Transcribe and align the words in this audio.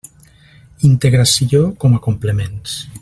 Integració 0.89 1.61
com 1.85 1.99
a 1.99 2.01
complements. 2.07 2.79